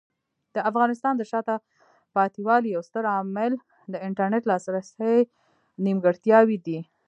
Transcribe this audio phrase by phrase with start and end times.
[0.55, 1.55] د افغانستان د شاته
[2.15, 3.53] پاتې والي یو ستر عامل
[3.93, 5.15] د انټرنیټ لاسرسي
[5.85, 6.79] نیمګړتیاوې دي.